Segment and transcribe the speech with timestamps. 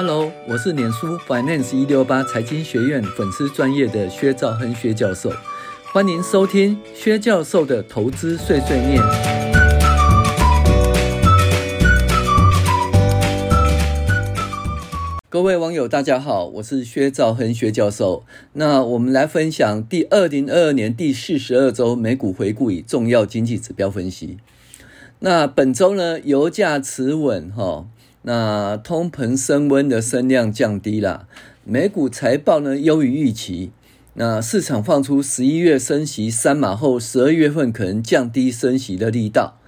[0.00, 5.32] Hello，我是脸书 Finance 一六八财经学院粉丝专业的薛兆亨薛教授，
[5.92, 9.02] 欢迎收听薛教授的投资碎碎念。
[15.28, 18.22] 各位网友，大家好，我是薛兆亨薛教授。
[18.52, 24.38] 那我们来分享第二零二二年第四十二周美股回顾与重要经济指标分析。
[25.18, 27.86] 那本周呢，油价持稳，哈。
[28.22, 31.28] 那通膨升温的声量降低了，
[31.64, 33.70] 美股财报呢优于预期。
[34.14, 39.58] 那市场放出十一月升息三码后，十二月份可能降低升息的力道。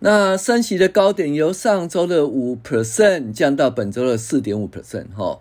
[0.00, 5.40] 那升息的高点由上周的五 percent 降到本周的四点五 percent 哈。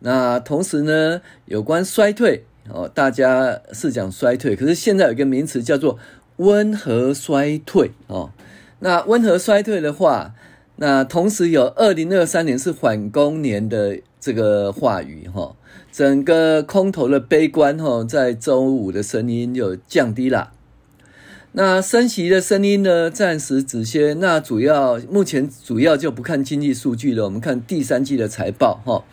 [0.00, 5.98] 那同时呢，有关衰退哦，大家是讲衰退，可是现在有一个名词叫做
[6.36, 8.32] 温和衰退哦。
[8.80, 10.34] 那温和衰退的话，
[10.82, 15.54] 那同时有二零二三年是缓攻年的这个话语哈，
[15.92, 20.52] 整个空头的悲观哈，在周五的声音就降低了。
[21.52, 24.16] 那升息的声音呢，暂时止歇。
[24.18, 29.04] 那主要目前主要就不看经济数据了，我们看第三季的财报哈。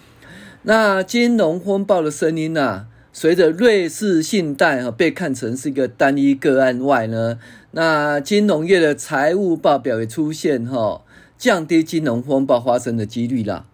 [0.64, 7.38] 那金融风暴的声音呢，随着瑞士信贷哈被看成是一个单一个案外呢，
[7.74, 11.04] 那金融业的财务报表也出现哈。
[11.40, 13.66] 降低金融风暴发生的几率啦。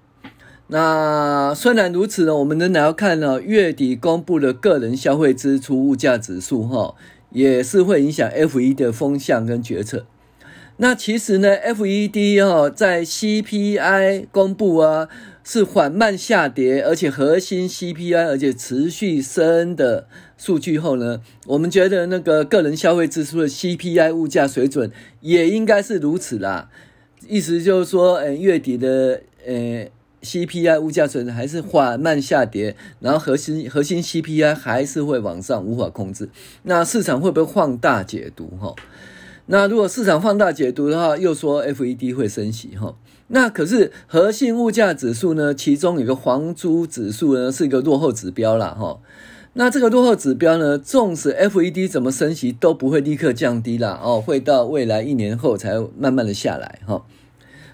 [0.67, 6.95] 那虽然如此呢，我们仍然要看呢，月底公布的个人消费支出物价指数哈，
[7.31, 10.05] 也是会影响 FED 的风向跟决策。
[10.77, 15.07] 那其实呢，FED 哈在 CPI 公布啊
[15.43, 20.07] 是缓慢下跌，而且核心 CPI 而且持续升的
[20.37, 24.91] 数据后呢，我们觉得那个个人消费支出的 CPI 物价水准
[25.21, 26.69] 也应该是如此啦。
[27.27, 29.87] 意思就是说，呃，月底的呃
[30.21, 36.29] CPI 物价水准还是缓慢下跌，然后核心核心 CPI 还是会往上，无法控制。
[36.63, 38.51] 那市场会不会放大解读？
[38.59, 38.73] 哈，
[39.47, 42.95] 那如果市场放大解读的话，又说 FED 会升息，哈。
[43.27, 45.53] 那可是核心物价指数呢？
[45.53, 48.99] 其中有个房租指数呢，是一个落后指标啦，哈。
[49.53, 57.03] 那这个落后指标呢，纵使 FED 怎么升息都不会立刻降低啦，哦，会到未来一年后才慢慢的下来，哈。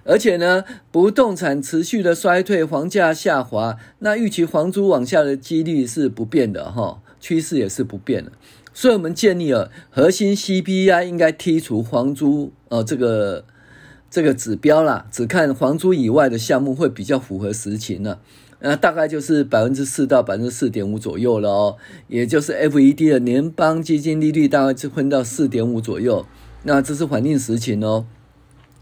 [0.04, 8.32] 而且呢，不动产持续的衰退，房价下滑，那预期房租往下的几率是不变的哈，趋势也是不变的。
[8.74, 13.46] 所以我们建议啊，核心 CPI 应该剔除房租呃这个
[14.10, 18.18] 这个指标啦，只看房租以外的项目会比较符合实情呢。
[18.64, 26.26] 那大概就是百分之四到百分之四点五左右了哦，也就是 FED 的联邦基金利率大概就分到四点五左右，
[26.64, 28.06] 那这是环境实情哦。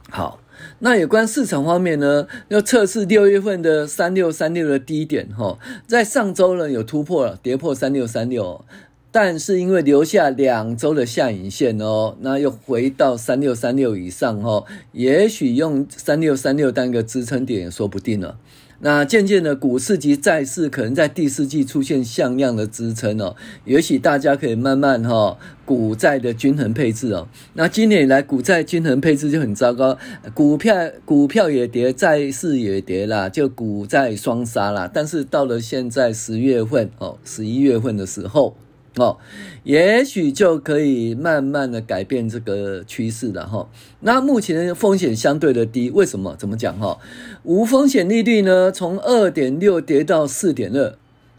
[0.09, 0.39] 好。
[0.79, 8.63] 那有关市场方面呢，要测试六月份的三六三六的低点哈，在上周呢有突破了，跌破三六三六，
[9.11, 18.37] 但是因为留下两周的下影线哦，那又回到三六三六以上哦，也许用三六三六当一个支撑点也说不定了。
[18.81, 23.35] 那渐渐的，股市及债市可能在第四季出现像样的支撑哦，
[23.65, 27.27] 也许大家可以慢慢哈股债的均衡配置哦。
[27.55, 29.97] 那今年以来股债均衡配置就很糟糕，
[30.33, 30.73] 股票
[31.03, 34.89] 股票也跌，债市也跌啦，就股债双杀啦。
[34.91, 38.55] 但是到了现在十月份哦，十一月份的时候。
[38.99, 39.17] 哦，
[39.63, 43.69] 也许就可以慢慢的改变这个趋势了哈。
[44.01, 46.35] 那目前风险相对的低，为什么？
[46.37, 46.99] 怎么讲哈？
[47.43, 50.95] 无风险利率呢，从二点六跌到四点二，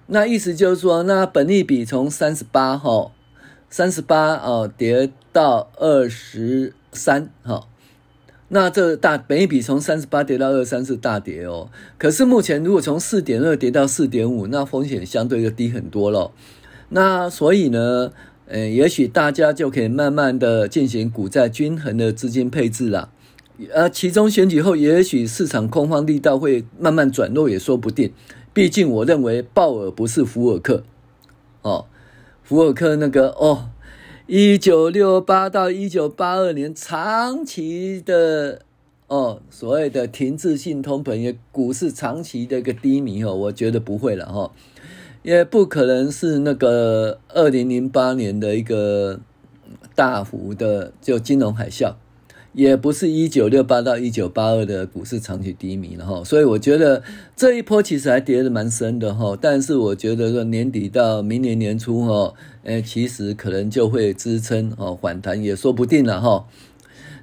[0.07, 3.13] 那意思就是说，那本利比从三十八哈，
[3.69, 7.67] 三十八哦跌到二十三哈，
[8.49, 11.71] 那这大本益比从三十八跌到二十三是大跌哦。
[11.99, 16.33] 可是目前如果从四点二跌到四点五，那风险相对就低很多了。
[16.91, 18.13] 那所以呢，
[18.47, 23.13] 呃，也许大家就可以慢慢的进行股债均衡的资金配置了。
[23.73, 28.13] 呃，其中选举后，也许市场空方力道会慢慢转弱，也说不定。
[28.53, 30.83] 毕竟我认为鲍尔不是福尔克，
[31.63, 31.87] 哦，
[32.43, 33.69] 福尔克那个哦，
[34.27, 38.63] 一九六八到一九八二年长期的
[39.07, 44.41] 哦，所谓的停滞性通膨，也股市长期的一个低迷哦，我觉得不会了哈。
[44.41, 44.51] 哦
[45.23, 49.21] 也不可能是那个二零零八年的一个
[49.95, 51.95] 大幅的就金融海啸，
[52.55, 57.03] 也不是一九六八到一九八二的股市长期低迷了哈，所以我觉得
[57.37, 62.35] 这一波其实还跌得蛮深的哈，但是我觉得说年底到明年年初哈，
[62.65, 66.47] 诶，其实可能就会支撑哦反弹也说不定了哈。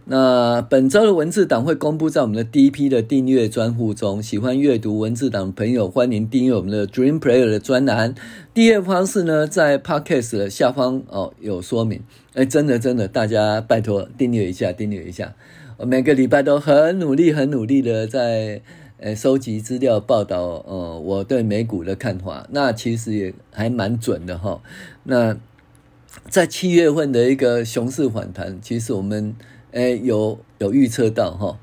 [0.10, 8.16] 那本周的文字档会公布在我们的第一批的订阅专户中，喜欢阅读文字档的朋友，欢迎订阅我们的 Dream Player 的专栏。
[8.54, 12.02] 订阅方式呢，在 Podcast 的下方哦有说明。
[12.36, 15.36] 哎，真的真的，大家拜托订阅一下，订阅一下。
[15.76, 18.62] 我每个礼拜都很努力，很努力的在
[19.02, 22.48] 呃收集资料报道，呃，我对美股的看法。
[22.52, 24.62] 那其实也还蛮准的哈。
[25.04, 25.36] 那
[26.30, 29.36] 在七月份的一个熊市反弹，其实我们。
[29.78, 31.56] 诶，有有预测到哈，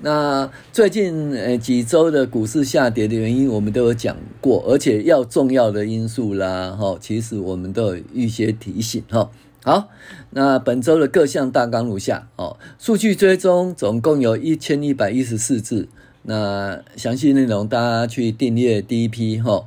[0.00, 9.30] 那最近诶几周的股市下跌的原因，我们都有讲过，而且要重要的因素啦哈，其实我们都有预先提醒哈。
[9.62, 9.90] 好，
[10.30, 15.88] 那本周的各项大纲如下哦，数据追踪总共有一千一百一十四字，
[16.22, 19.66] 那详细内容大家去订阅第一批哈。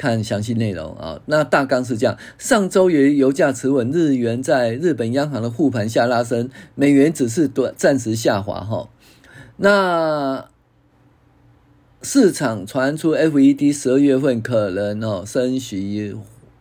[0.00, 8.88] 看详细内容啊，那大纲是这样：上周由于油价持稳，日元在日本央行的护盘下拉升，美元只是短暂时下滑哈。
[9.58, 10.48] 那
[12.00, 16.16] 市场传出 FED 十二月份可能哦升息。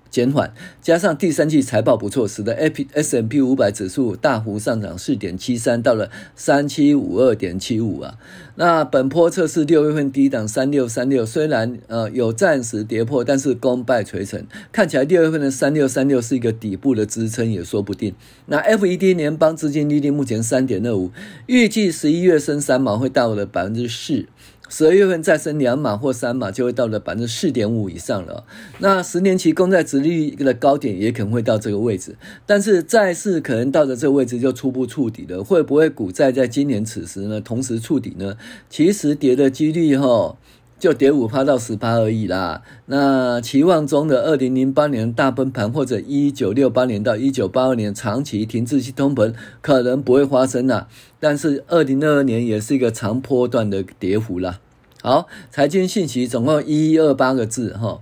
[0.09, 0.51] 减缓，
[0.81, 2.53] 加上第三季财报不错，使得
[2.93, 8.17] S&P 五百指数大幅上涨四点七三，到了三七五二点七五啊。
[8.55, 18.13] 那本波测试六月份低档三六三六，虽然呃有暂时跌破，但是功败垂成，看起来六月份的三六三六是一个底部的支撑也说不定。
[18.47, 21.11] 那 FED 联邦资金利率目前三点二五，
[21.45, 24.25] 预计十一月升三毛会到了百分之四。
[24.69, 28.45] 十二月份再升两码或三码，就会到了百分之四点五以上了。
[28.77, 35.43] 那十年期公债殖率的高点也可能会到这个位置，但是债市可能到了这个位置就初步触底了。
[35.43, 38.37] 会不会股债在今年此时呢同时触底呢？
[38.69, 40.37] 其实跌的几率哈，
[40.79, 42.63] 就跌五趴到十趴而已啦。
[42.85, 50.87] 那期望中的二零零八年大崩盘或者一九六八年到一九八二年长期停滞性通膨可能不会发生啦。
[51.19, 54.59] 但是二零二二年也是一个长波段的跌幅啦。
[55.01, 57.99] 好，财经信息总共一一二八个字哈。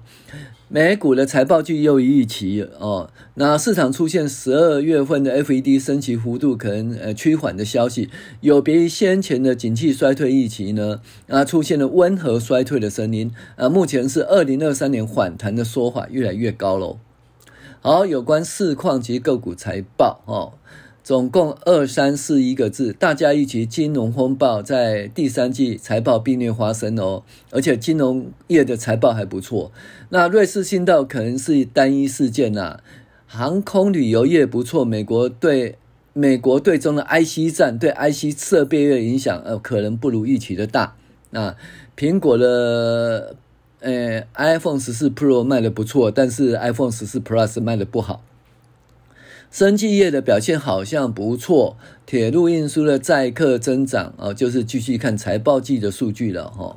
[0.70, 3.10] 美股的财报季优于预期哦。
[3.36, 8.10] 那市场出现十二月份的 FED 升息幅度可能呃趋缓的消息，
[8.42, 11.00] 有别于先前的景气衰退预期呢，
[11.30, 13.70] 啊出现了温和衰退的声音啊。
[13.70, 16.98] 目前是二零二三年反弹的说法越来越高喽。
[17.80, 20.54] 好，有关市况及个股财报哦。
[21.08, 29.72] 总共二三四一个字，大家预期金融风暴在第三季财报并列发生哦，而且金融业的财报还不错。
[30.10, 32.82] 那瑞士信道可能是单一事件呐、
[33.26, 34.84] 航空旅游业不错。
[34.84, 35.78] 美国对
[36.12, 40.98] 美国队中的 IC 战对 IC 设备业的影响，呃，可能不如预期的大。
[41.30, 41.56] 那
[41.96, 43.38] 苹果的
[43.80, 48.22] 呃 iPhone 十四 Pro 卖的不错，但是 iPhone 十四 Plus 卖的不好。
[49.58, 56.76] 生技业的表现好像不错，铁路运输的载客增长啊，就是继续看财报季的数据了哈。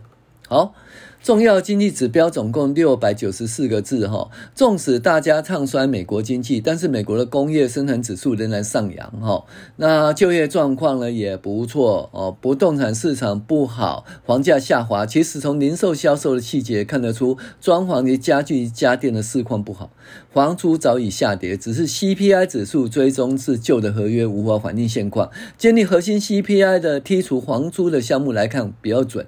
[0.49, 0.75] 好。
[1.23, 9.45] 重要经济指标总共六百九十四个字哈，纵使大家唱衰美国经济，但是美国的工业生产指数仍然上扬哈。
[9.77, 15.05] 那就业状况呢也不错哦，不动产市场不好，房价下滑。
[15.05, 19.91] 其实从零售销售的细节看得出，装潢及家具家电的市况不好，
[20.33, 25.31] 房租早已下跌，只是 CPI 指数追踪是旧的合约，无法反映现况。
[25.59, 29.27] 建立核心 CPI 的剔除房租的项目来看比较准。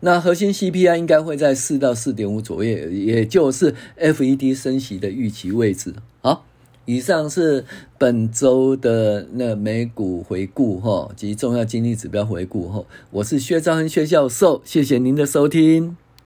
[0.00, 5.94] 那核心 CPI 应该会在四到四点五左右，也就是 FED 升息的预期位置。
[6.22, 6.44] 好，
[6.84, 7.64] 以上是
[7.98, 12.84] 本周的那美股回顾哈及重要经济指标回顾哈。
[13.10, 15.96] 我是薛兆恒薛教授，谢谢您的收听。